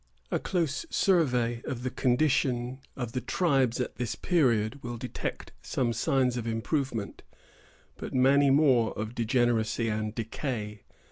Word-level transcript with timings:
A 0.31 0.39
close 0.39 0.83
survey 0.89 1.61
of 1.63 1.83
the 1.83 1.91
condition 1.91 2.79
of 2.95 3.11
the 3.11 3.21
tribes 3.21 3.79
at 3.79 3.97
this 3.97 4.15
period 4.15 4.81
will 4.81 4.97
detect 4.97 5.51
some 5.61 5.93
signs 5.93 6.37
of 6.37 6.47
improvement, 6.47 7.21
but 7.97 8.11
many 8.11 8.49
more 8.49 8.93
of 8.97 9.13
degeneracy 9.13 9.89
and 9.89 10.15
decay. 10.15 10.81